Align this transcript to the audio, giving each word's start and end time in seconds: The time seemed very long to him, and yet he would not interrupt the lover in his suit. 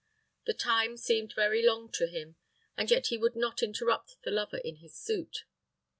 The 0.47 0.55
time 0.55 0.97
seemed 0.97 1.33
very 1.35 1.63
long 1.63 1.91
to 1.91 2.07
him, 2.07 2.35
and 2.75 2.89
yet 2.89 3.05
he 3.13 3.19
would 3.19 3.35
not 3.35 3.61
interrupt 3.61 4.17
the 4.23 4.31
lover 4.31 4.57
in 4.57 4.77
his 4.77 4.95
suit. 4.95 5.43